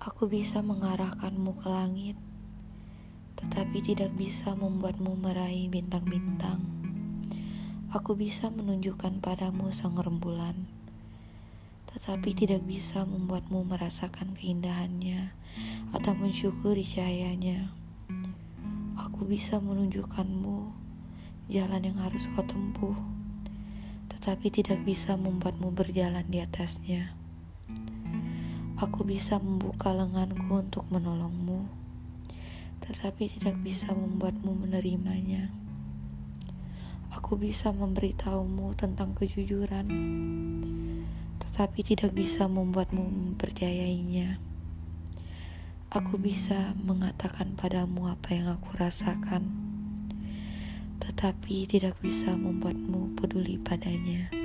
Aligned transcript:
Aku 0.00 0.32
bisa 0.32 0.64
mengarahkanmu 0.64 1.60
ke 1.60 1.68
langit, 1.68 2.16
tetapi 3.36 3.84
tidak 3.84 4.08
bisa 4.16 4.56
membuatmu 4.56 5.12
meraih 5.12 5.68
bintang-bintang. 5.68 6.64
Aku 7.92 8.16
bisa 8.16 8.48
menunjukkan 8.48 9.20
padamu 9.20 9.68
sang 9.68 9.92
rembulan, 10.00 10.64
tetapi 11.92 12.32
tidak 12.32 12.64
bisa 12.64 13.04
membuatmu 13.04 13.60
merasakan 13.68 14.32
keindahannya 14.40 15.36
atau 15.92 16.16
mensyukuri 16.16 16.80
cahayanya. 16.80 17.68
Aku 18.96 19.28
bisa 19.28 19.60
menunjukkanmu 19.60 20.72
jalan 21.52 21.84
yang 21.84 22.00
harus 22.00 22.24
kau 22.32 22.48
tempuh, 22.48 22.96
tetapi 24.08 24.48
tidak 24.48 24.80
bisa 24.80 25.12
membuatmu 25.20 25.68
berjalan 25.76 26.24
di 26.24 26.40
atasnya. 26.40 27.19
Aku 28.80 29.04
bisa 29.04 29.36
membuka 29.36 29.92
lenganku 29.92 30.56
untuk 30.56 30.88
menolongmu, 30.88 31.68
tetapi 32.80 33.28
tidak 33.28 33.60
bisa 33.60 33.92
membuatmu 33.92 34.56
menerimanya. 34.56 35.52
Aku 37.12 37.36
bisa 37.36 37.76
memberitahumu 37.76 38.72
tentang 38.80 39.12
kejujuran, 39.12 39.84
tetapi 41.44 41.92
tidak 41.92 42.16
bisa 42.16 42.48
membuatmu 42.48 43.36
mempercayainya. 43.36 44.40
Aku 45.92 46.16
bisa 46.16 46.72
mengatakan 46.80 47.52
padamu 47.60 48.08
apa 48.08 48.32
yang 48.32 48.48
aku 48.48 48.80
rasakan, 48.80 49.44
tetapi 51.04 51.68
tidak 51.68 52.00
bisa 52.00 52.32
membuatmu 52.32 53.12
peduli 53.12 53.60
padanya. 53.60 54.39